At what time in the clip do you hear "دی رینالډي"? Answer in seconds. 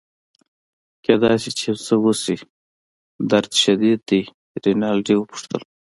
4.07-5.15